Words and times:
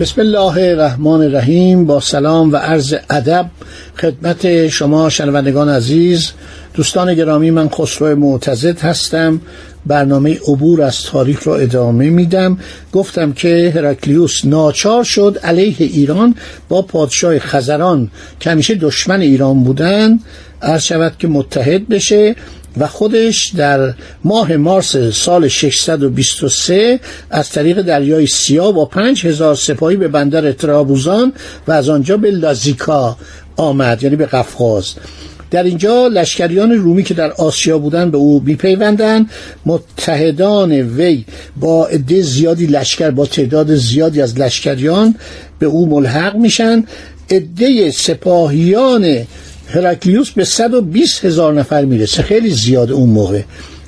بسم 0.00 0.20
الله 0.20 0.70
الرحمن 0.70 1.20
الرحیم. 1.22 1.86
با 1.86 2.00
سلام 2.00 2.52
و 2.52 2.56
عرض 2.56 2.94
ادب 3.10 3.46
خدمت 4.00 4.68
شما 4.68 5.08
شنوندگان 5.08 5.68
عزیز. 5.68 6.32
دوستان 6.74 7.14
گرامی 7.14 7.50
من 7.50 7.68
خسرو 7.68 8.16
معتزد 8.16 8.80
هستم. 8.80 9.40
برنامه 9.86 10.38
عبور 10.48 10.82
از 10.82 11.02
تاریخ 11.02 11.46
را 11.46 11.56
ادامه 11.56 12.10
میدم. 12.10 12.58
گفتم 12.92 13.32
که 13.32 13.72
هرکلیوس 13.76 14.44
ناچار 14.44 15.04
شد 15.04 15.38
علیه 15.42 15.76
ایران 15.78 16.34
با 16.68 16.82
پادشاه 16.82 17.38
خزران 17.38 18.10
که 18.40 18.50
همیشه 18.50 18.74
دشمن 18.74 19.20
ایران 19.20 19.64
بودن. 19.64 20.18
عرض 20.62 20.82
شود 20.82 21.12
که 21.18 21.28
متحد 21.28 21.88
بشه. 21.88 22.36
و 22.78 22.86
خودش 22.86 23.46
در 23.56 23.94
ماه 24.24 24.56
مارس 24.56 24.96
سال 24.96 25.48
623 25.48 27.00
از 27.30 27.50
طریق 27.50 27.82
دریای 27.82 28.26
سیاه 28.26 28.72
با 28.72 28.84
پنج 28.84 29.26
هزار 29.26 29.54
سپاهی 29.54 29.96
به 29.96 30.08
بندر 30.08 30.52
ترابوزان 30.52 31.32
و 31.68 31.72
از 31.72 31.88
آنجا 31.88 32.16
به 32.16 32.30
لازیکا 32.30 33.16
آمد 33.56 34.02
یعنی 34.02 34.16
به 34.16 34.26
قفقاز. 34.26 34.94
در 35.50 35.62
اینجا 35.62 36.06
لشکریان 36.06 36.72
رومی 36.72 37.02
که 37.02 37.14
در 37.14 37.32
آسیا 37.32 37.78
بودن 37.78 38.10
به 38.10 38.18
او 38.18 38.42
میپیوندن 38.44 39.26
متحدان 39.66 40.72
وی 40.72 41.24
با 41.56 41.86
عده 41.86 42.22
زیادی 42.22 42.66
لشکر 42.66 43.10
با 43.10 43.26
تعداد 43.26 43.74
زیادی 43.74 44.20
از 44.20 44.38
لشکریان 44.38 45.14
به 45.58 45.66
او 45.66 45.86
ملحق 45.86 46.36
میشن. 46.36 46.84
عده 47.30 47.90
سپاهیان 47.90 49.26
هرکلیوس 49.70 50.30
به 50.30 50.44
120 50.44 51.24
هزار 51.24 51.54
نفر 51.54 51.84
می‌رسه. 51.84 52.22
خیلی 52.22 52.50
زیاد 52.50 52.92
اون 52.92 53.10
موقع. 53.10 53.42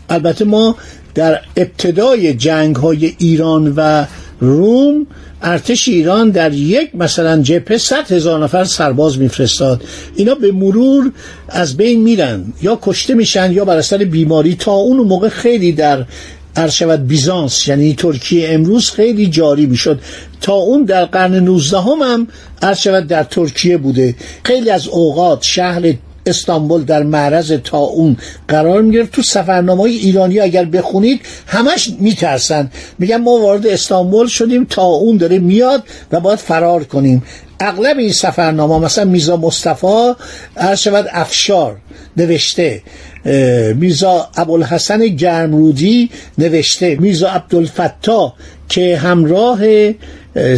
البته 0.08 0.44
ما 0.44 0.76
در 1.14 1.40
ابتدای 1.56 2.34
جنگ 2.34 2.76
های 2.76 3.14
ایران 3.18 3.74
و 3.76 4.04
روم 4.40 5.06
ارتش 5.42 5.88
ایران 5.88 6.30
در 6.30 6.52
یک 6.52 6.94
مثلا 6.94 7.42
جبهه 7.42 7.78
صد 7.78 8.12
هزار 8.12 8.44
نفر 8.44 8.64
سرباز 8.64 9.18
میفرستاد. 9.18 9.82
اینا 10.16 10.34
به 10.34 10.52
مرور 10.52 11.12
از 11.48 11.76
بین 11.76 12.02
میرن. 12.02 12.52
یا 12.62 12.78
کشته 12.82 13.14
میشن 13.14 13.52
یا 13.52 13.64
بر 13.64 13.76
اثر 13.76 13.98
بیماری. 13.98 14.54
تا 14.56 14.72
اون 14.72 14.96
موقع 14.96 15.28
خیلی 15.28 15.72
در 15.72 16.04
عرض 16.58 16.72
شود 16.72 17.06
بیزانس 17.06 17.68
یعنی 17.68 17.94
ترکیه 17.94 18.48
امروز 18.52 18.90
خیلی 18.90 19.26
جاری 19.26 19.66
می‌شد. 19.66 20.00
تا 20.40 20.52
اون 20.52 20.84
در 20.84 21.04
قرن 21.04 21.34
19 21.34 21.78
هم, 21.78 22.02
هم 22.02 22.28
عرض 22.62 22.86
در 22.86 23.24
ترکیه 23.24 23.76
بوده. 23.76 24.14
خیلی 24.44 24.70
از 24.70 24.88
اوقات 24.88 25.42
شهر 25.42 25.94
استانبول 26.26 26.84
در 26.84 27.02
معرض 27.02 27.52
تا 27.64 27.78
اون 27.78 28.16
قرار 28.48 28.82
می‌گرفت. 28.82 29.12
تو 29.12 29.22
سفرنامه 29.22 29.82
های 29.82 29.96
ایرانی 29.96 30.40
اگر 30.40 30.64
بخونید 30.64 31.20
همش 31.46 31.90
میترسن. 32.00 32.70
میگن 32.98 33.16
ما 33.16 33.30
وارد 33.30 33.66
استانبول 33.66 34.26
شدیم 34.26 34.64
تا 34.64 34.82
اون 34.82 35.16
داره 35.16 35.38
میاد 35.38 35.82
و 36.12 36.20
باید 36.20 36.38
فرار 36.38 36.84
کنیم. 36.84 37.22
اغلب 37.60 37.98
این 37.98 38.12
سفرنامه 38.12 38.78
مثلا 38.78 39.04
میزا 39.04 39.36
مصطفی 39.36 40.12
هر 40.56 40.74
شود 40.74 41.06
افشار 41.12 41.76
نوشته. 42.16 42.82
میزا 43.74 44.28
ابوالحسن 44.36 45.06
گرمرودی 45.06 46.10
نوشته 46.38 46.96
میزا 47.00 47.28
عبدالفتا 47.28 48.34
که 48.68 48.96
همراه 48.96 49.60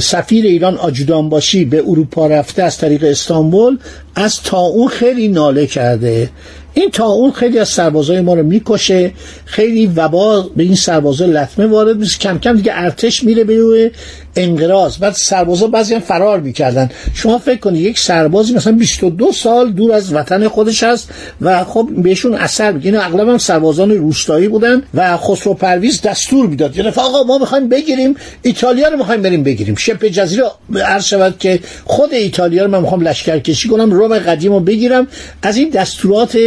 سفیر 0.01 0.45
ایران 0.45 0.77
آجودان 0.77 1.29
باشی 1.29 1.65
به 1.65 1.83
اروپا 1.87 2.27
رفته 2.27 2.63
از 2.63 2.79
طریق 2.79 3.05
استانبول 3.05 3.79
از 4.15 4.43
تا 4.43 4.61
اون 4.61 4.89
خیلی 4.89 5.29
ناله 5.29 5.67
کرده. 5.67 6.31
این 6.75 6.91
تا 6.91 7.07
اون 7.07 7.33
خیلی 7.33 7.59
از 7.59 7.69
سربازای 7.69 8.21
ما 8.21 8.35
رو 8.35 8.43
می‌کشه 8.43 9.13
خیلی 9.45 9.87
وبا 9.87 10.51
به 10.57 10.63
این 10.63 10.75
سربازا 10.75 11.27
لطمه 11.27 11.67
وارد 11.67 11.97
میشه. 11.97 12.19
کم 12.19 12.39
کم 12.39 12.57
دیگه 12.57 12.73
ارتش 12.75 13.25
میره 13.25 13.45
به 13.45 13.59
روی 13.59 13.91
انقراض. 14.37 14.99
بعد 14.99 15.13
سربازا 15.13 15.67
بعضی 15.67 15.95
هم 15.95 16.01
فرار 16.01 16.41
می‌کردن. 16.41 16.91
شما 17.15 17.39
فکر 17.39 17.59
کنید 17.59 17.83
یک 17.83 17.99
سربازی 17.99 18.55
مثلا 18.55 18.73
22 18.73 19.33
سال 19.33 19.73
دور 19.73 19.93
از 19.93 20.15
وطن 20.15 20.49
خودش 20.49 20.83
هست 20.83 21.11
و 21.41 21.65
خب 21.65 21.89
بهشون 21.97 22.35
اثر 22.35 22.73
میگه 22.73 22.87
اینا 22.87 23.01
اغلب 23.01 23.29
هم 23.29 23.39
سربازان 23.39 23.91
روستایی 23.91 24.49
بودن 24.49 24.83
و 24.95 25.17
خسرو 25.17 25.55
پرویز 25.55 26.03
دستور 26.03 26.47
می‌داد. 26.47 26.77
یعنی 26.77 26.89
آقا 26.89 27.23
ما 27.23 27.39
می‌خوایم 27.39 27.69
بگیریم 27.69 28.17
ایتالیا 28.43 28.89
رو 28.89 28.97
می‌خوایم 28.97 29.23
بریم 29.23 29.43
بگیریم. 29.43 29.75
شبه 29.75 30.11
جزیره 30.11 30.45
عرض 30.85 31.05
شود 31.05 31.39
که 31.39 31.61
خود 31.85 32.15
ایتالیا 32.15 32.65
رو 32.65 32.71
من 32.71 32.81
می‌خوام 32.81 33.01
لشکر 33.01 33.39
کشی 33.39 33.69
کنم 33.69 33.93
روم 33.93 34.19
قدیم 34.19 34.53
رو 34.53 34.61
بگیرم. 34.61 35.07
از 35.43 35.57
این 35.57 35.71
دستورات 35.71 36.39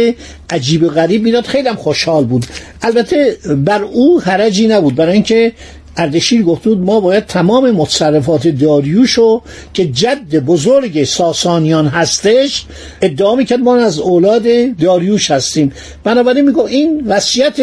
عجیب 0.50 0.82
و 0.82 0.88
غریب 0.88 1.22
می‌داد. 1.22 1.44
خیلی 1.44 1.68
هم 1.68 1.76
خوشحال 1.76 2.24
بود. 2.24 2.46
البته 2.82 3.36
بر 3.56 3.82
او 3.82 4.20
حرجی 4.20 4.66
نبود. 4.66 4.94
برای 4.94 5.12
اینکه 5.12 5.52
اردشیر 5.96 6.42
گفت 6.42 6.62
بود 6.64 6.78
ما 6.78 7.00
باید 7.00 7.26
تمام 7.26 7.70
متصرفات 7.70 8.48
داریوشو 8.48 9.42
که 9.74 9.86
جد 9.86 10.38
بزرگ 10.38 11.04
ساسانیان 11.04 11.86
هستش 11.86 12.64
ادعا 13.02 13.34
می‌کرد 13.34 13.60
ما 13.60 13.76
از 13.76 13.98
اولاد 13.98 14.42
داریوش 14.76 15.30
هستیم. 15.30 15.72
بنابراین 16.04 16.44
میگو 16.44 16.60
این 16.60 17.02
وصیت 17.06 17.60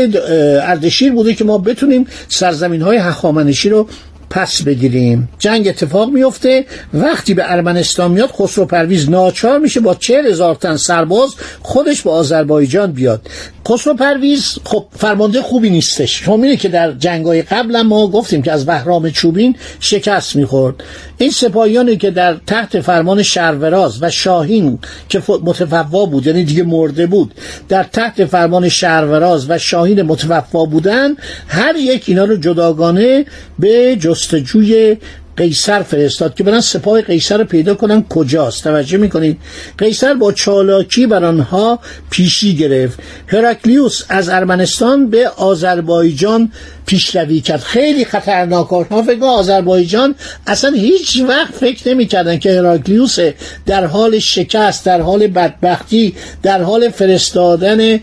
اردشیر 0.64 1.12
بوده 1.12 1.34
که 1.34 1.44
ما 1.44 1.58
بتونیم 1.58 2.08
سرزمین 2.28 2.82
های 2.82 2.98
هخامنشی 2.98 3.70
رو 3.70 3.88
پس 4.32 4.62
بگیریم. 4.62 5.30
جنگ 5.40 5.68
اتفاق 5.68 6.10
میفته 6.10 6.66
وقتی 6.94 7.34
به 7.34 7.52
ارمنستان 7.52 8.12
میاد 8.12 8.30
خسرو 8.32 8.66
پرویز 8.66 9.10
ناچار 9.10 9.60
میشه 9.60 9.80
با 9.80 9.96
چهل 9.96 10.28
هزار 10.28 10.56
تن 10.56 10.76
سرباز 10.76 11.30
خودش 11.62 12.02
به 12.02 12.10
آذربایجان 12.10 12.92
بیاد. 12.92 13.22
خسرو 13.68 13.94
پرویز 13.94 14.58
خب 14.64 14.86
فرمانده 14.98 15.42
خوبی 15.42 15.70
نیستش. 15.70 16.24
شما 16.24 16.56
که 16.56 16.70
در 16.70 16.92
جنگای 16.92 17.42
قبل 17.42 17.82
ما 17.82 18.08
گفتیم 18.08 18.42
که 18.42 18.52
از 18.52 18.66
بهرام 18.66 19.10
چوبین 19.10 19.56
شکست 19.80 20.36
می‌خورد. 20.36 20.76
این 21.18 21.32
سپاهیانی 21.32 21.98
که 21.98 22.12
در 22.12 22.38
تحت 22.48 22.82
فرمان 22.82 23.24
شروراز 23.24 24.04
و 24.04 24.10
شاهین 24.10 24.80
که 25.10 25.22
متفوا 25.44 26.06
بود 26.06 26.28
یعنی 26.28 26.44
دیگه 26.44 26.64
مرده 26.64 27.08
بود 27.08 27.34
در 27.70 27.84
تحت 27.84 28.26
فرمان 28.26 28.70
شروراز 28.70 29.50
و 29.50 29.58
شاهین 29.58 30.02
متفوا 30.02 30.66
بودن 30.66 31.16
هر 31.48 31.76
یک 31.76 32.04
اینا 32.08 32.24
رو 32.24 32.36
جداگانه 32.36 33.26
به 33.60 33.96
جستجوی 34.22 34.98
قیصر 35.38 35.82
فرستاد 35.82 36.36
که 36.36 36.44
برن 36.44 36.60
سپاه 36.60 37.02
قیصر 37.02 37.38
رو 37.38 37.44
پیدا 37.44 37.76
کنن. 37.76 38.06
کجاست؟ 38.10 38.64
توجه 38.64 38.98
می‌کنید؟ 38.98 39.38
قیصر 39.78 40.14
با 40.14 40.32
چالاکی 40.32 41.08
بر 41.08 41.26
آنها 41.26 41.80
پیشی 42.10 42.56
گرفت. 42.56 43.00
هرکلیوس 43.28 44.04
از 44.10 44.30
ارمنستان 44.30 45.10
به 45.10 45.30
آذربایجان 45.30 46.52
پیشروی 46.86 47.42
کرد. 47.42 47.60
خیلی 47.60 48.06
خطرناک 48.06 48.68
ها 48.68 49.04
فکر 49.04 49.24
آذربایجان 49.24 50.16
اصلا 50.48 50.72
هیچ 50.72 51.22
وقت 51.28 51.54
فکر 51.54 51.90
نمی‌کردن 51.90 52.40
که 52.40 52.62
هرکلیوس 52.62 53.18
در 53.66 53.86
حال 53.86 54.20
شکست 54.20 54.86
در 54.86 55.02
حال 55.02 55.28
بدبختی 55.28 56.16
در 56.44 56.62
حال 56.62 56.90
فرستادن 56.90 58.00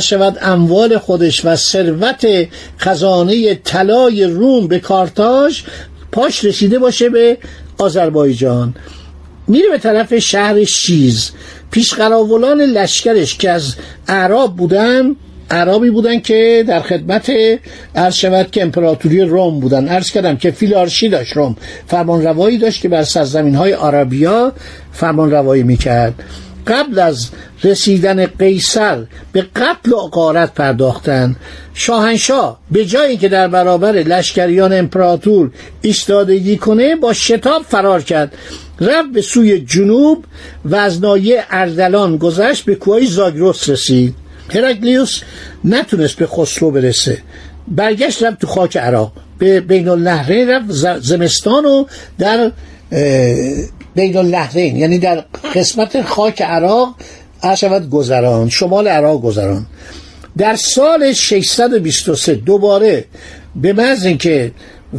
شود 0.00 0.38
اموال 0.42 0.98
خودش 0.98 1.44
و 1.44 1.56
ثروت 1.56 2.26
خزانه 2.78 3.54
طلای 3.54 4.24
روم 4.24 4.66
به 4.66 4.78
کارتاژ 4.78 5.62
پاش 6.12 6.44
رسیده 6.44 6.78
باشه 6.78 7.08
به 7.08 7.38
آذربایجان. 7.78 8.74
میره 9.48 9.68
به 9.70 9.78
طرف 9.78 10.18
شهر 10.18 10.64
شیز. 10.64 11.30
پیشقراولان 11.70 12.60
لشکرش 12.60 13.38
که 13.38 13.50
از 13.50 13.74
اعراب 14.08 14.56
بودن 14.56 15.16
عربی 15.50 15.90
بودن 15.90 16.20
که 16.20 16.64
در 16.68 16.80
خدمت 16.80 17.32
عرض 17.94 18.14
شود 18.14 18.50
که 18.50 18.62
امپراتوری 18.62 19.20
روم 19.20 19.60
بودن. 19.60 19.88
عرض 19.88 20.10
کردم 20.10 20.36
که 20.36 20.50
فیلارشی 20.50 21.08
داشت 21.08 21.32
روم. 21.32 21.56
فرمان 21.86 22.24
روایی 22.24 22.58
داشت 22.58 22.82
که 22.82 22.88
بر 22.88 23.02
سرزمین 23.02 23.54
های 23.54 23.72
عربیا 23.72 24.52
فرمان 24.92 25.30
روایی 25.30 25.62
می‌کرد. 25.62 26.14
قبل 26.68 26.98
از 26.98 27.28
رسیدن 27.64 28.26
قیصر 28.26 29.04
به 29.32 29.46
قتل 29.56 29.92
و 29.92 29.96
قارت 29.96 30.54
پرداختند. 30.54 31.36
شاهنشاه 31.74 32.60
به 32.70 32.84
جایی 32.84 33.16
که 33.16 33.28
در 33.28 33.48
برابر 33.48 33.92
لشکریان 33.92 34.72
امپراتور 34.72 35.50
ایستادگی 35.82 36.56
کنه 36.56 36.96
با 36.96 37.12
شتاب 37.12 37.62
فرار 37.62 38.02
کرد. 38.02 38.32
رفت 38.80 39.08
به 39.12 39.22
سوی 39.22 39.60
جنوب 39.60 40.24
و 40.64 40.76
از 40.76 41.00
نایه 41.00 41.44
اردلان 41.50 42.16
گذشت 42.16 42.64
به 42.64 42.74
کوهی 42.74 43.06
زاگرس 43.06 43.68
رسید. 43.68 44.14
هرکلیوس 44.54 45.20
نتونست 45.64 46.16
به 46.16 46.26
خسرو 46.26 46.70
برسه. 46.70 47.18
برگشت 47.68 48.22
رفت 48.22 48.40
تو 48.40 48.46
خاک 48.46 48.76
عراق. 48.76 49.12
به 49.38 49.60
بین 49.60 49.88
النهرین 49.88 50.50
رفت 50.50 50.98
زمستان 51.00 51.64
و 51.64 51.84
در 52.18 52.52
بین 53.98 54.16
النهرین 54.16 54.76
یعنی 54.76 54.98
در 54.98 55.24
قسمت 55.54 56.02
خاک 56.02 56.42
عراق 56.42 56.94
شود 57.56 57.90
گذران 57.90 58.48
شمال 58.48 58.88
عراق 58.88 59.22
گذران. 59.22 59.66
در 60.38 60.56
سال 60.56 61.12
623 61.12 62.34
دوباره 62.34 63.04
به 63.56 63.72
محض 63.72 64.06
اینکه 64.06 64.52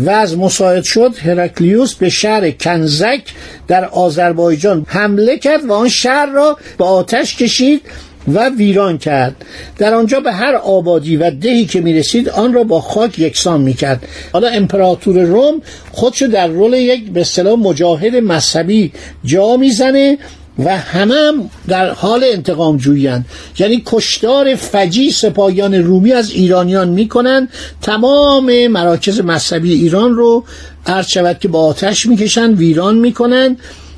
وضع 0.06 0.38
مساعد 0.38 0.84
شد 0.84 1.14
هرکلیوس 1.24 1.96
به 1.96 2.10
شهر 2.10 2.52
کنزک 2.52 3.22
در 3.68 3.86
آذربایجان 3.86 4.86
حمله 4.88 5.38
کرد 5.38 5.66
و 5.66 5.74
آن 5.74 5.90
شهر 5.90 6.26
را 6.26 6.58
به 6.78 6.86
آتش 6.86 7.36
کشید. 7.36 7.82
و 8.28 8.50
ویران 8.50 8.98
کرد. 8.98 9.46
در 9.78 9.94
آنجا 9.94 10.20
به 10.20 10.32
هر 10.32 10.56
آبادی 10.56 11.18
و 11.18 11.32
دهی 11.32 11.66
که 11.66 11.82
می 11.82 11.94
رسید 11.94 12.30
آن 12.30 12.54
را 12.54 12.64
با 12.64 12.82
خاک 12.82 13.20
یکسان 13.20 13.62
می 13.62 13.74
کرد 13.74 14.04
حالا 14.34 14.48
امپراتور 14.48 15.24
روم 15.24 15.62
خودشو 15.92 16.28
در 16.28 16.48
رول 16.48 16.74
یک 16.74 17.12
به 17.12 17.22
اصطلاح 17.22 17.60
مجاهد 17.60 18.16
مذهبی 18.16 18.92
جا 19.24 19.58
می‌زنه 19.58 20.18
و 20.66 20.78
همه 20.78 21.14
هم 21.14 21.50
در 21.68 21.90
حال 21.90 22.24
انتقام 22.24 22.78
جویند 22.78 23.26
یعنی 23.60 23.84
کشتار 23.86 24.56
فجی 24.56 25.12
سپاهیان 25.12 25.74
رومی 25.74 26.12
از 26.12 26.32
ایرانیان 26.32 26.90
می‌کنن 26.90 27.50
تمام 27.82 28.68
مراکز 28.68 29.20
مذهبی 29.20 29.74
ایران 29.74 30.16
رو 30.16 30.44
عرض 30.86 31.08
شود 31.08 31.40
که 31.40 31.48
با 31.48 31.66
آتش 31.66 32.06
می‌کشن 32.06 32.54
ویران 32.54 32.98
می‌کنن 32.98 33.58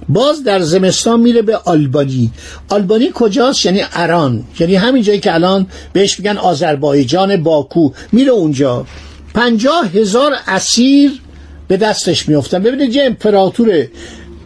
باز 0.10 0.44
در 0.44 0.60
زمستان 0.60 1.20
میره 1.20 1.42
به 1.42 1.58
آلبانی. 1.58 2.32
آلبانی 2.70 3.12
کجاست؟ 3.14 3.66
یعنی 3.66 3.82
اران. 3.94 4.44
یعنی 4.60 4.76
همین 4.76 5.04
جایی 5.04 5.20
که 5.20 5.34
الان 5.34 5.68
بهش 5.94 6.20
میگن 6.20 6.38
آذربایجان 6.38 7.44
باکو. 7.44 7.92
میره 8.12 8.32
اونجا. 8.32 8.86
پنجاه 9.34 9.88
هزار 9.88 10.32
اسیر 10.48 11.12
به 11.68 11.78
دستش 11.78 12.30
میفتن 12.30 12.64
ببینید 12.64 12.96
یه 12.96 13.04
امپراتور 13.04 13.88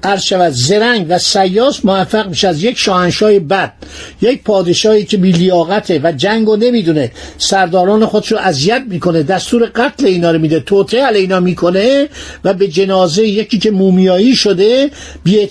عرض 0.05 0.21
شود 0.21 0.51
زرنگ 0.51 1.05
و 1.09 1.17
سیاس 1.17 1.85
موفق 1.85 2.27
میشه 2.27 2.47
از 2.47 2.63
یک 2.63 2.77
شاهنشاه 2.77 3.39
بد 3.39 3.73
یک 4.21 4.43
پادشاهی 4.43 5.05
که 5.05 5.17
بیلیاقته 5.17 6.01
و 6.03 6.11
جنگ 6.11 6.47
رو 6.47 6.55
نمی‌دونه. 6.55 7.11
سرداران 7.37 8.05
خودش 8.05 8.31
رو 8.31 8.37
اذیت 8.37 8.83
می‌کنه 8.89 9.23
دستور 9.23 9.71
قتل 9.75 10.05
اینا 10.05 10.31
رو 10.31 10.39
میده 10.39 10.59
توته 10.59 11.01
علی 11.01 11.19
اینا 11.19 11.39
می‌کنه 11.39 12.09
و 12.43 12.53
به 12.53 12.67
جنازه 12.67 13.27
یکی 13.27 13.59
که 13.59 13.71
مومیایی 13.71 14.35
شده 14.35 14.91
بی 15.23 15.49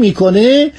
می‌کنه. 0.00 0.70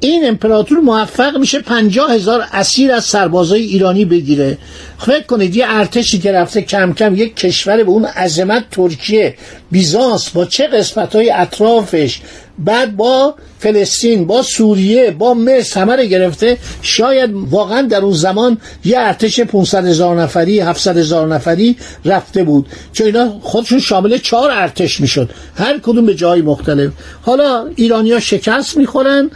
این 0.00 0.28
امپراتور 0.28 0.78
موفق 0.78 1.36
میشه 1.36 1.60
پنجاه 1.60 2.12
هزار 2.12 2.44
اسیر 2.52 2.92
از 2.92 3.04
سربازای 3.04 3.62
ایرانی 3.62 4.04
بگیره. 4.04 4.58
فکر 4.98 5.22
کنید 5.22 5.56
یه 5.56 5.64
ارتشی 5.68 6.18
که 6.18 6.32
رفته 6.32 6.62
کم 6.62 6.92
کم 6.92 7.14
یک 7.14 7.36
کشور 7.36 7.76
به 7.76 7.90
اون 7.90 8.04
عظمت 8.04 8.64
ترکیه 8.70 9.34
بیزانس 9.70 10.30
با 10.30 10.44
چه 10.44 10.66
قسمت 10.66 11.16
های 11.16 11.30
اطرافش 11.30 12.20
بعد 12.58 12.96
با 12.96 13.34
فلسطین 13.58 14.26
با 14.26 14.42
سوریه 14.42 15.10
با 15.10 15.34
مصر 15.34 15.80
همه 15.80 15.96
رو 15.96 16.02
گرفته 16.02 16.58
شاید 16.82 17.30
واقعا 17.50 17.82
در 17.82 18.00
اون 18.00 18.12
زمان 18.12 18.58
یه 18.84 18.98
ارتش 18.98 19.40
500 19.40 19.86
هزار 19.86 20.22
نفری 20.22 20.60
700 20.60 20.98
هزار 20.98 21.34
نفری 21.34 21.76
رفته 22.04 22.44
بود. 22.44 22.66
چون 22.92 23.06
اینا 23.06 23.38
خودشون 23.42 23.80
شامل 23.80 24.18
چهار 24.18 24.50
ارتش 24.50 25.00
می‌شد. 25.00 25.30
هر 25.56 25.78
کدوم 25.78 26.06
به 26.06 26.14
جای 26.14 26.42
مختلف. 26.42 26.92
حالا 27.22 27.66
ایرانیا 27.76 28.20
شکست 28.20 28.76
می‌خورن 28.76 29.30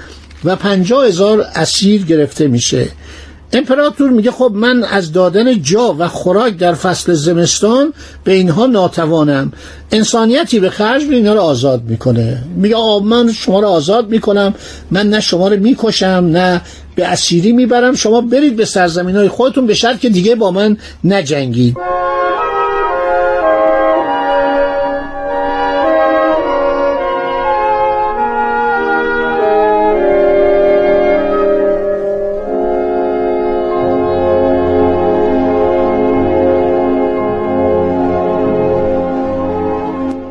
و 0.45 0.57
پنجاه 0.57 1.07
هزار 1.07 1.47
اسیر 1.55 2.05
گرفته 2.05 2.47
میشه. 2.47 2.89
امپراتور 3.53 4.11
میگه 4.11 4.31
خب 4.31 4.53
من 4.55 4.85
از 4.85 5.13
دادن 5.13 5.63
جا 5.63 5.97
و 5.99 6.09
خوراک 6.09 6.57
در 6.57 6.75
فصل 6.75 7.13
زمستان 7.13 7.93
به 8.25 8.33
اینها 8.33 8.67
ناتوانم. 8.67 9.53
انسانیتی 9.93 10.61
به 10.61 10.71
خرج 10.71 11.05
به 11.05 11.17
اینها 11.17 11.35
رو 11.35 11.41
آزاد 11.41 11.83
می‌کنه. 11.85 12.43
میگه 12.57 12.77
آه 12.77 13.05
من 13.05 13.33
شما 13.33 13.61
رو 13.61 13.69
آزاد 13.69 14.09
می‌کنم 14.09 14.55
من 14.91 15.11
نه 15.11 15.21
شما 15.21 15.49
رو 15.49 15.57
می‌کشم 15.61 16.29
نه 16.33 16.61
به 16.95 17.07
اسیری 17.07 17.53
می‌برم. 17.53 17.95
شما 17.95 18.21
برید 18.21 18.57
به 18.57 18.65
سرزمین 18.65 19.17
های 19.17 19.29
خودتون 19.29 19.67
به 19.67 19.75
شرط 19.75 19.99
که 19.99 20.09
دیگه 20.09 20.35
با 20.35 20.51
من 20.51 20.77
نجنگید. 21.05 21.77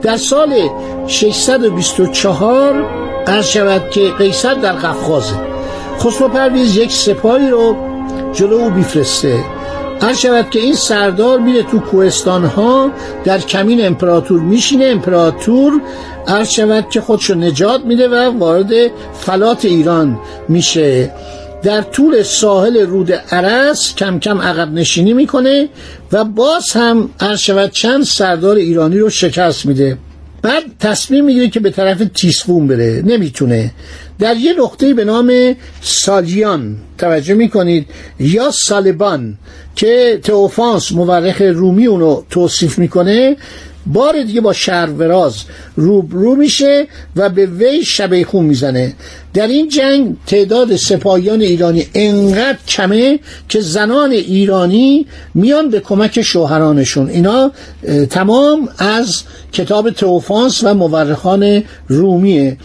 در 0.07 0.17
سال 0.17 0.69
624 1.07 2.85
قرض 3.25 3.45
شود 3.45 3.89
که 3.89 4.11
قیصر 4.17 4.53
در 4.53 4.71
قفقازه. 4.71 5.35
خسرو 5.99 6.27
پرویز 6.27 6.77
یک 6.77 6.91
سپاهی 6.91 7.49
رو 7.49 7.75
جلو 8.33 8.55
او 8.55 8.69
بیفرسته. 8.69 9.43
قرض 9.99 10.17
شود 10.17 10.49
که 10.49 10.59
این 10.59 10.73
سردار 10.75 11.39
میره 11.39 11.63
تو 11.63 11.79
کوهستان 11.79 12.45
ها 12.45 12.91
در 13.23 13.39
کمین 13.39 13.85
امپراتور 13.85 14.39
میشینه. 14.39 14.85
امپراتور 14.85 15.81
عرض 16.27 16.49
شود 16.49 16.89
که 16.89 17.01
خودشو 17.01 17.33
نجات 17.33 17.81
میده 17.85 18.07
و 18.07 18.37
وارد 18.37 18.71
فلات 19.13 19.65
ایران 19.65 20.19
میشه. 20.49 21.13
در 21.63 21.81
طول 21.81 22.23
ساحل 22.23 22.77
رود 22.77 23.11
عرس 23.11 23.95
کم 23.95 24.19
کم 24.19 24.41
عقب 24.41 24.71
نشینی 24.73 25.13
می‌کنه 25.13 25.69
و 26.11 26.23
باز 26.23 26.71
هم 26.71 27.09
شود 27.37 27.71
چند 27.71 28.03
سردار 28.03 28.55
ایرانی 28.55 28.99
رو 28.99 29.09
شکست 29.09 29.65
میده. 29.65 29.97
بعد 30.41 30.63
تصمیم 30.79 31.25
می‌گیره 31.25 31.49
که 31.49 31.59
به 31.59 31.69
طرف 31.69 32.01
تیسفون 32.13 32.67
بره. 32.67 33.03
نمی‌تونه. 33.05 33.71
در 34.19 34.37
یه 34.37 34.53
نقطه 34.59 34.93
به 34.93 35.05
نام 35.05 35.55
سالیان 35.81 36.77
توجه 36.97 37.33
می‌کنید 37.33 37.87
یا 38.19 38.51
سالبان 38.51 39.37
که 39.75 40.19
تئوفانس 40.23 40.91
مورخ 40.91 41.41
رومی 41.41 41.85
اونو 41.85 42.21
توصیف 42.29 42.79
می‌کنه 42.79 43.37
بار 43.93 44.23
دیگه 44.23 44.41
با 44.41 44.53
شهروراز 44.53 45.35
روبرو 45.75 46.35
میشه 46.35 46.87
و 47.15 47.29
به 47.29 47.45
وی 47.45 47.85
شبیخون 47.85 48.45
می‌زنه. 48.45 48.93
در 49.33 49.47
این 49.47 49.69
جنگ 49.69 50.15
تعداد 50.27 50.75
سپاهیان 50.75 51.41
ایرانی 51.41 51.87
انقدر 51.93 52.57
کمه 52.67 53.19
که 53.49 53.61
زنان 53.61 54.11
ایرانی 54.11 55.05
میان 55.33 55.69
به 55.69 55.79
کمک 55.79 56.21
شوهرانشون. 56.21 57.09
اینا 57.09 57.51
تمام 58.09 58.69
از 58.77 59.23
کتاب 59.53 59.89
توفانس 59.89 60.63
و 60.63 60.73
مورخان 60.73 61.63
رومیه. 61.87 62.57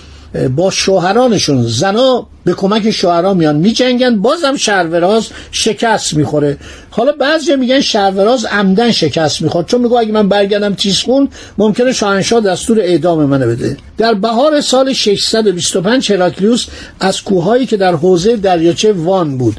با 0.57 0.71
شوهرانشون. 0.71 1.63
زنا 1.67 2.27
به 2.45 2.55
کمک 2.55 2.91
شوهران 2.91 3.37
میان 3.37 3.57
میجنگن 3.57 4.23
بازم 4.23 4.57
شهروراز 4.57 5.29
شکست 5.51 6.15
می‌خوره. 6.15 6.57
حالا 6.91 7.13
بعضی 7.13 7.57
میگن 7.57 7.81
شهروراز 7.81 8.45
عمدن 8.45 8.91
شکست 8.91 9.43
می‌خوره. 9.43 9.65
چون 9.65 9.81
میگه 9.81 9.95
اگه 9.95 10.13
من 10.13 10.29
برگردم 10.29 10.75
تیسخون 10.75 11.29
ممکنه 11.59 11.93
شاهنشاه 11.93 12.41
دستور 12.41 12.81
اعدام 12.81 13.25
منو 13.25 13.47
بده. 13.47 13.77
در 13.99 14.15
بهار 14.15 14.61
سال 14.61 14.93
625 14.93 16.13
هراکلیوس 16.13 16.67
از 17.01 17.23
کوههایی 17.23 17.67
که 17.67 17.77
در 17.77 17.95
حوزه 17.95 18.37
دریاچه 18.37 18.93
وان 18.93 19.39
بود. 19.39 19.57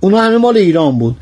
اونا 0.00 0.20
همه 0.20 0.36
مال 0.36 0.56
ایران 0.56 0.98
بود. 0.98 1.16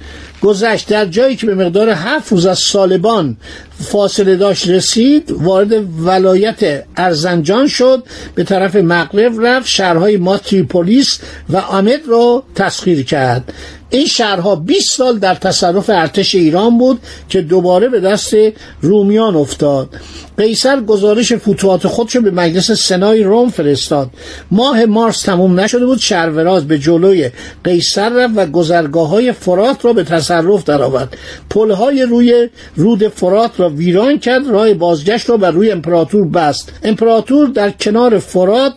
گذشت 0.44 0.88
در 0.88 1.06
جایی 1.06 1.36
که 1.36 1.46
به 1.46 1.54
مقدار 1.54 1.88
هفت 1.88 2.32
روز 2.32 2.46
از 2.46 2.58
سالبان 2.58 3.36
فاصله 3.80 4.36
داشت 4.36 4.68
رسید 4.68 5.30
وارد 5.30 5.72
ولایت 6.06 6.84
ارزنجان 6.96 7.68
شد 7.68 8.04
به 8.34 8.44
طرف 8.44 8.76
مغرب 8.76 9.46
رفت 9.46 9.68
شهرهای 9.68 10.16
ماتریپولیس 10.16 11.18
و 11.48 11.56
آمد 11.56 12.00
رو 12.06 12.42
تسخیر 12.54 13.04
کرد. 13.04 13.52
این 13.94 14.06
شهرها 14.06 14.56
20 14.56 14.96
سال 14.96 15.18
در 15.18 15.34
تصرف 15.34 15.90
ارتش 15.90 16.34
ایران 16.34 16.78
بود 16.78 17.00
که 17.28 17.42
دوباره 17.42 17.88
به 17.88 18.00
دست 18.00 18.34
رومیان 18.80 19.36
افتاد. 19.36 19.88
قیصر 20.36 20.80
گزارش 20.80 21.32
فتوحات 21.32 21.86
خودشو 21.86 22.20
به 22.20 22.30
مجلس 22.30 22.70
سنای 22.70 23.22
روم 23.22 23.48
فرستاد. 23.48 24.10
ماه 24.50 24.84
مارس 24.84 25.22
تموم 25.22 25.60
نشده 25.60 25.86
بود 25.86 25.98
شهروراز 25.98 26.68
به 26.68 26.78
جلوی 26.78 27.30
قیصر 27.64 28.08
رفت 28.08 28.32
و 28.36 28.46
گذرگاه 28.46 29.08
های 29.08 29.32
فرات 29.32 29.84
را 29.84 29.92
به 29.92 30.04
تصرف 30.04 30.64
درآورد. 30.64 31.16
پلهای 31.50 32.02
روی 32.02 32.48
رود 32.76 33.08
فرات 33.08 33.50
را 33.56 33.70
ویران 33.70 34.18
کرد 34.18 34.46
راه 34.46 34.74
بازگشت 34.74 35.30
را 35.30 35.36
بر 35.36 35.50
روی 35.50 35.70
امپراتور 35.70 36.28
بست. 36.28 36.72
امپراتور 36.82 37.48
در 37.48 37.70
کنار 37.70 38.18
فرات 38.18 38.72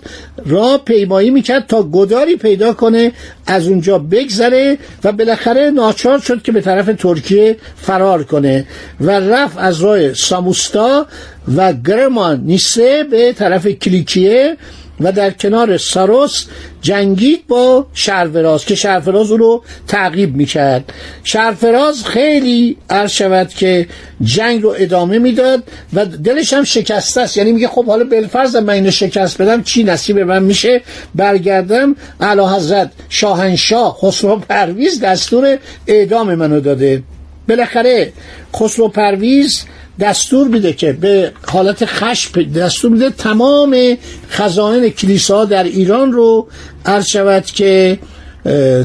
را 0.45 0.77
پیمایی 0.85 1.29
می‌کرد 1.29 1.67
تا 1.67 1.83
گداری 1.83 2.35
پیدا 2.35 2.73
کنه 2.73 3.11
از 3.47 3.67
اونجا 3.67 3.99
بگذره 3.99 4.77
و 5.03 5.11
بالاخره 5.11 5.69
ناچار 5.69 6.19
شد 6.19 6.41
که 6.41 6.51
به 6.51 6.61
طرف 6.61 6.89
ترکیه 6.99 7.57
فرار 7.75 8.23
کنه 8.23 8.65
و 9.01 9.11
رفت 9.11 9.57
از 9.57 9.81
راه 9.81 10.13
ساموستا 10.13 11.07
و 11.55 11.73
گرمان 11.73 12.41
نیسه 12.45 13.03
به 13.03 13.33
طرف 13.33 13.67
کلیکیه 13.67 14.57
و 14.99 15.11
در 15.11 15.31
کنار 15.31 15.77
ساروس 15.77 16.45
جنگید 16.81 17.47
با 17.47 17.85
شرفراز 17.93 18.65
که 18.65 18.75
شرفراز 18.75 19.31
او 19.31 19.37
رو 19.37 19.63
تعقیب 19.87 20.35
می‌کرد. 20.35 20.93
شرفراز 21.23 22.05
خیلی 22.05 22.77
عرض 22.89 23.11
شود 23.11 23.49
که 23.49 23.87
جنگ 24.21 24.63
رو 24.63 24.75
ادامه 24.77 25.19
می‌داد 25.19 25.63
و 25.93 26.05
دلش 26.05 26.53
هم 26.53 26.63
شکسته 26.63 27.21
است. 27.21 27.37
یعنی 27.37 27.51
میگه 27.51 27.67
خب 27.67 27.85
حالا 27.85 28.03
بلفرز 28.03 28.55
من 28.55 28.73
اینو 28.73 28.91
شکست 28.91 29.41
بدم 29.41 29.63
چی 29.63 29.83
نصیب 29.83 30.19
من 30.19 30.43
میشه؟ 30.43 30.81
برگردم. 31.15 31.95
اعلی 32.19 32.41
حضرت 32.41 32.91
شاهنشاه 33.09 33.97
خسرو 34.01 34.39
پرویز 34.39 34.99
دستور 34.99 35.57
اعدام 35.87 36.35
منو 36.35 36.59
داده. 36.59 37.03
بالاخره 37.49 38.13
خسرو 38.55 38.87
پرویز 38.87 39.65
دستور 39.99 40.47
میده 40.47 40.73
که 40.73 40.93
به 40.93 41.31
حالت 41.47 41.85
خشم 41.85 42.43
دستور 42.43 42.91
میده 42.91 43.09
تمام 43.09 43.97
خزائن 44.29 44.89
کلیسا 44.89 45.45
در 45.45 45.63
ایران 45.63 46.11
رو 46.11 46.47
عرض 46.85 47.05
شود 47.05 47.45
که 47.45 47.99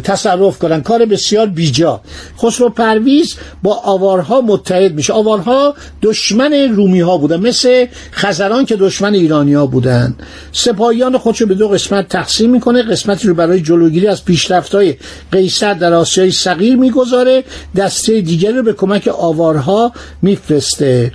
تصرف 0.05 0.59
کنن. 0.59 0.83
کار 0.83 1.05
بسیار 1.05 1.47
بیجا. 1.47 2.01
خسرو 2.43 2.69
پرویز 2.69 3.35
با 3.63 3.75
آوارها 3.75 4.41
متحد 4.41 4.95
میشه. 4.95 5.13
آوارها 5.13 5.75
دشمن 6.03 6.53
رومی 6.53 7.01
ها 7.01 7.19
بودن. 7.19 7.41
مثل 7.41 7.87
خزران 8.13 8.65
که 8.65 8.77
دشمن 8.77 9.15
ایرانی 9.15 9.55
ها 9.55 9.67
بودن. 9.67 10.15
سپاهیان 10.53 11.19
خودشو 11.19 11.47
به 11.47 11.55
دو 11.55 11.69
قسمت 11.69 12.09
تقسیم 12.09 12.51
می‌کنه. 12.51 12.83
قسمتی 12.83 13.29
رو 13.29 13.35
برای 13.35 13.61
جلوگیری 13.61 14.07
از 14.07 14.25
پیشرفت 14.25 14.75
های 14.75 14.95
قیصر 15.33 15.75
در 15.75 15.93
آسیای 15.93 16.31
صغیر 16.31 16.77
می‌گذاره. 16.77 17.45
دسته 17.77 18.21
دیگری 18.21 18.57
رو 18.57 18.63
به 18.63 18.73
کمک 18.73 19.09
آوارها 19.09 19.93
میفرسته. 20.23 21.13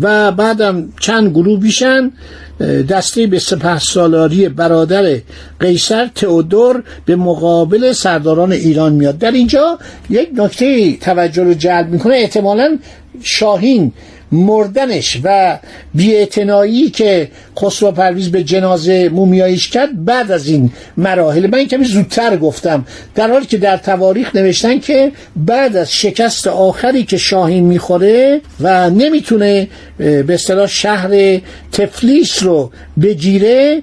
و 0.00 0.32
بعدم 0.32 0.88
چند 1.00 1.30
گروه 1.30 1.60
بیشن 1.60 2.12
دسته 2.60 3.26
به 3.26 3.38
سپه 3.38 3.78
سالاری 3.78 4.48
برادر 4.48 5.18
قیصر 5.60 6.10
تئودور 6.14 6.82
به 7.04 7.16
مقابل 7.16 7.92
سرداران 7.92 8.52
ایران 8.52 8.92
میاد. 8.92 9.18
در 9.18 9.30
اینجا 9.30 9.78
یک 10.10 10.28
نکته 10.34 10.96
توجه 10.96 11.42
رو 11.42 11.54
جلب 11.54 11.88
می‌کنه. 11.88 12.14
احتمالا 12.14 12.78
شاهین 13.22 13.92
مردنش 14.32 15.20
و 15.24 15.58
بیاعتنایی 15.94 16.90
که 16.90 17.28
خسرو 17.58 17.92
پرویز 17.92 18.30
به 18.30 18.44
جنازه 18.44 19.08
مومیاییش 19.08 19.68
کرد 19.68 20.04
بعد 20.04 20.30
از 20.32 20.48
این 20.48 20.70
مراحل. 20.96 21.46
من 21.46 21.64
کمی 21.64 21.84
زودتر 21.84 22.36
گفتم 22.36 22.86
در 23.14 23.30
حالی 23.30 23.46
که 23.46 23.58
در 23.58 23.76
تواریخ 23.76 24.36
نوشتن 24.36 24.78
که 24.78 25.12
بعد 25.36 25.76
از 25.76 25.92
شکست 25.92 26.46
آخری 26.46 27.04
که 27.04 27.16
شاهین 27.16 27.64
می‌خوره 27.64 28.40
و 28.60 28.90
نمی‌تونه 28.90 29.68
به 29.98 30.34
اصطلاح 30.34 30.66
شهر 30.66 31.40
تفلیس 31.72 32.42
رو 32.42 32.70
بگیره 33.02 33.82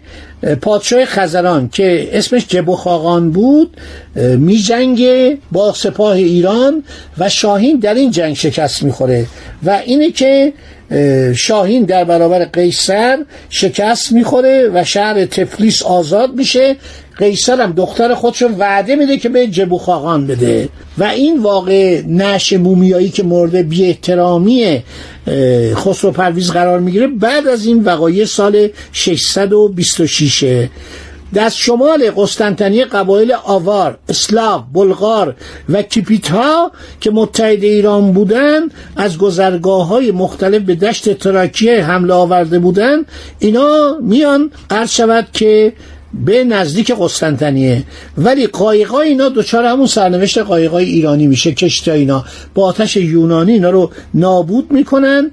پادشاه 0.62 1.06
خزران 1.06 1.70
که 1.70 2.10
اسمش 2.12 2.48
جبو 2.48 2.76
خاقان 2.76 3.32
بود 3.32 3.78
می 4.16 4.58
جنگه 4.58 5.38
با 5.52 5.74
سپاه 5.74 6.12
ایران 6.12 6.84
و 7.18 7.30
شاهین 7.30 7.80
در 7.80 7.94
این 7.94 8.12
جنگ 8.12 8.34
شکست 8.36 8.84
می‌خوره. 8.84 9.26
و 9.64 9.82
اینه 9.86 10.12
که 10.12 10.54
شاهین 11.36 11.84
در 11.84 12.04
برابر 12.04 12.46
قیصر 12.46 13.18
شکست 13.50 14.12
می‌خوره 14.12 14.72
و 14.74 14.84
شهر 14.84 15.26
تفلیس 15.26 15.84
آزاد 15.84 16.36
میشه. 16.36 16.76
قیصر 17.18 17.62
هم 17.62 17.72
دختر 17.72 18.14
خودش 18.14 18.44
وعده 18.58 18.96
میده 18.96 19.18
که 19.18 19.30
به 19.30 19.48
جبو 19.48 19.78
خاقان 19.78 20.28
بده. 20.28 20.70
و 20.98 21.04
این 21.04 21.40
واقع 21.40 22.02
نش 22.08 22.54
مومیایی 22.54 23.10
که 23.10 23.24
مورد 23.24 23.56
بی 23.56 23.86
احترامی 23.86 24.84
خسرو 25.74 26.12
پرویز 26.12 26.52
قرار 26.52 26.80
می‌گیره 26.80 27.08
بعد 27.08 27.48
از 27.48 27.66
این 27.66 27.84
وقایع 27.84 28.26
سال 28.26 28.68
626 28.92 30.68
در 31.34 31.50
شمال 31.50 32.12
قسطنطنیه 32.18 32.86
قبایل 32.86 33.34
آوار، 33.46 33.98
اسلاو، 34.10 34.64
بلغار 34.74 35.36
و 35.70 35.82
کیپیتا 35.82 36.72
که 37.02 37.12
متحد 37.12 37.64
ایران 37.64 38.12
بودن 38.14 38.62
از 38.96 39.18
گذرگاه 39.18 39.88
های 39.88 40.12
مختلف 40.12 40.62
به 40.62 40.76
دشت 40.76 41.14
تراکیه 41.14 41.86
حمله 41.86 42.14
آورده 42.14 42.60
بودن 42.60 43.06
اینا 43.40 43.98
میان 44.02 44.52
عرض 44.70 44.92
شود 44.92 45.28
که 45.34 45.74
به 46.26 46.44
نزدیک 46.44 46.92
قسطنطنیه. 47.00 47.84
ولی 48.18 48.48
قایقای 48.48 49.10
اینا 49.10 49.30
دوچار 49.30 49.66
همون 49.66 49.88
سرنوشت 49.88 50.38
قایقای 50.38 50.86
ایرانی 50.86 51.28
میشه 51.28 51.52
کشتی 51.52 51.92
اینا. 51.92 52.26
با 52.54 52.66
آتش 52.66 52.98
یونانی 52.98 53.52
اینا 53.52 53.70
رو 53.70 53.92
نابود 54.14 54.72
می‌کنن 54.72 55.32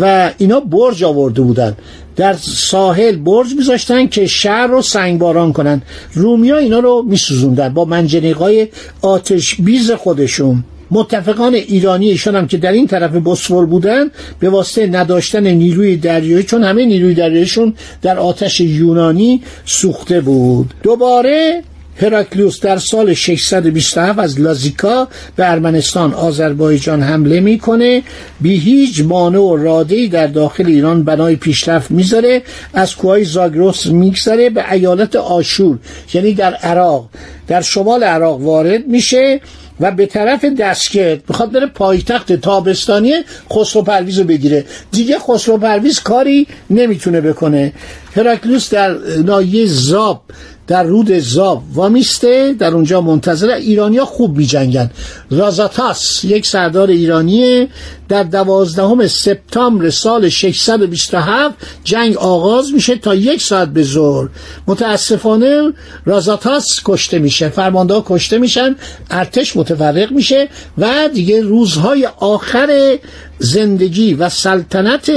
و 0.00 0.30
اینا 0.38 0.60
برج 0.60 1.04
آورده 1.04 1.42
بودن. 1.42 1.76
در 2.16 2.32
ساحل 2.42 3.16
برج 3.16 3.54
میذاشتن 3.58 4.06
که 4.06 4.26
شهر 4.26 4.66
رو 4.66 4.82
سنگباران 4.82 5.52
کنن. 5.52 5.82
رومیا 6.14 6.56
اینا 6.56 6.78
رو 6.78 7.04
میسوزوندن 7.08 7.74
با 7.74 7.84
منجنیقای 7.84 8.68
آتش 9.02 9.54
بیز 9.54 9.90
خودشون. 9.90 10.64
متفقان 10.90 11.54
ایرانی 11.54 12.08
ایشان 12.08 12.36
هم 12.36 12.46
که 12.46 12.56
در 12.56 12.72
این 12.72 12.86
طرف 12.86 13.12
بسفور 13.12 13.66
بودن 13.66 14.10
به 14.40 14.50
واسطه 14.50 14.86
نداشتن 14.86 15.46
نیروی 15.46 15.96
دریایی 15.96 16.44
چون 16.44 16.64
همه 16.64 16.86
نیروی 16.86 17.14
دریاییشون 17.14 17.74
در 18.02 18.18
آتش 18.18 18.60
یونانی 18.60 19.42
سوخته 19.64 20.20
بود. 20.20 20.74
دوباره 20.82 21.62
هراکلیوس 21.96 22.60
در 22.60 22.78
سال 22.78 23.14
627 23.14 24.18
از 24.18 24.40
لازیکا 24.40 25.08
به 25.36 25.50
ارمنستان 25.50 26.14
آذربایجان 26.14 27.02
حمله 27.02 27.40
می‌کنه. 27.40 28.02
بی 28.40 28.56
هیچ 28.56 29.00
مانع 29.00 29.38
و 29.38 29.56
راده 29.56 30.06
در 30.06 30.26
داخل 30.26 30.66
ایران 30.66 31.02
بنای 31.04 31.36
پیشرفت 31.36 31.90
می‌ذاره. 31.90 32.42
از 32.74 32.96
کوهای 32.96 33.24
زاگروس 33.24 33.86
میگذره 33.86 34.50
به 34.50 34.72
ایالت 34.72 35.16
آشور 35.16 35.78
یعنی 36.14 36.34
در 36.34 36.54
عراق. 36.54 37.08
در 37.48 37.60
شمال 37.60 38.02
عراق 38.02 38.40
وارد 38.40 38.86
میشه. 38.86 39.40
و 39.80 39.90
به 39.90 40.06
طرف 40.06 40.44
دستگرد 40.44 41.22
می‌خواد 41.28 41.52
بره 41.52 41.66
پایتخت 41.66 42.32
تابستانی 42.32 43.12
خسرو 43.52 43.82
پرویز 43.82 44.18
رو 44.18 44.24
بگیره. 44.24 44.64
دیگه 44.92 45.18
خسرو 45.18 45.58
پرویز 45.58 46.00
کاری 46.00 46.46
نمی‌تونه 46.70 47.20
بکنه. 47.20 47.72
هراکلیوس 48.16 48.70
در 48.70 48.96
نایه 49.24 49.66
زاب 49.66 50.22
در 50.66 50.82
رود 50.82 51.18
زاب 51.18 51.62
وامیسته 51.74 52.54
در 52.58 52.74
اونجا 52.74 53.00
منتظر 53.00 53.50
ایرانیا 53.50 54.04
خوب 54.04 54.36
می 54.36 54.46
جنگن 54.46 54.90
رازاتاس 55.30 56.24
یک 56.24 56.46
سردار 56.46 56.88
ایرانیه. 56.88 57.68
در 58.08 58.22
دوازدهم 58.22 59.06
سپتامبر 59.06 59.90
سال 59.90 60.28
627 60.28 61.54
جنگ 61.84 62.16
آغاز 62.16 62.72
میشه 62.72 62.96
تا 62.96 63.14
یک 63.14 63.42
ساعت 63.42 63.68
به 63.68 63.82
زور 63.82 64.30
متاسفانه 64.66 65.72
رازاتاس 66.04 66.80
کشته 66.84 67.18
میشه 67.18 67.48
فرمانده 67.48 68.02
کشته 68.06 68.38
میشن 68.38 68.76
ارتش 69.10 69.56
متفرق 69.56 70.12
میشه 70.12 70.48
و 70.78 71.08
دیگه 71.14 71.40
روزهای 71.40 72.08
آخر 72.18 72.98
زندگی 73.38 74.14
و 74.14 74.28
سلطنت 74.28 75.10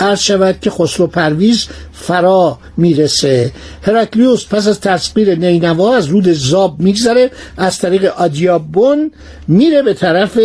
عرض 0.00 0.20
شود 0.20 0.60
که 0.60 0.70
خسرو 0.70 1.06
پرویز 1.06 1.66
فرا 1.92 2.58
می‌رسه. 2.76 3.52
هرکلیوس 3.82 4.46
پس 4.46 4.68
از 4.68 4.80
تسخیر 4.80 5.34
نینوا 5.34 5.96
از 5.96 6.06
رود 6.06 6.32
زاب 6.32 6.80
میگذره 6.80 7.30
از 7.56 7.78
طریق 7.78 8.04
آدیابون 8.04 9.10
میره 9.48 9.82
به 9.82 9.94
طرف 9.94 10.38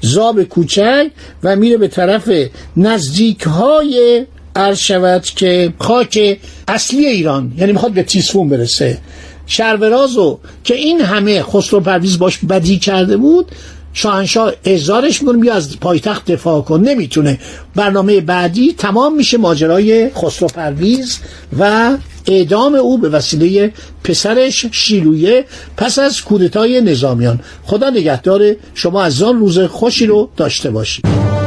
زاب 0.00 0.42
کوچک 0.42 1.06
و 1.42 1.56
میره 1.56 1.76
به 1.76 1.88
طرف 1.88 2.30
نزدیک 2.76 3.42
های 3.42 4.26
عرض 4.56 4.78
شود 4.78 5.24
که 5.24 5.72
خاک 5.78 6.38
اصلی 6.68 7.06
ایران 7.06 7.52
یعنی 7.56 7.72
می‌خواد 7.72 7.92
به 7.92 8.02
تیسفون 8.02 8.48
برسه. 8.48 8.98
شرورازو 9.46 10.38
که 10.64 10.74
این 10.74 11.00
همه 11.00 11.42
خسرو 11.42 11.80
پرویز 11.80 12.18
باش 12.18 12.38
بدی 12.38 12.78
کرده 12.78 13.16
بود 13.16 13.46
شاهنشاه 13.92 14.52
ازارش 14.64 15.22
می‌کنه 15.22 15.38
بیا 15.38 15.54
از 15.54 15.80
پایتخت 15.80 16.30
دفاع 16.30 16.62
کن. 16.62 16.80
نمی‌تونه. 16.80 17.38
برنامه 17.74 18.20
بعدی 18.20 18.74
تمام 18.78 19.16
میشه 19.16 19.38
ماجرای 19.38 20.10
خسرو 20.14 20.48
پرویز 20.48 21.18
و 21.58 21.92
اعدام 22.26 22.74
او 22.74 22.98
به 22.98 23.08
وسیله 23.08 23.72
پسرش 24.04 24.66
شیلویه 24.72 25.44
پس 25.76 25.98
از 25.98 26.22
کودتای 26.22 26.80
نظامیان. 26.80 27.40
خدا 27.64 27.90
نگهدار 27.90 28.56
شما 28.74 29.02
از 29.02 29.22
آن 29.22 29.38
روز 29.38 29.58
خوشی 29.58 30.06
رو 30.06 30.30
داشته 30.36 30.70
باشید. 30.70 31.39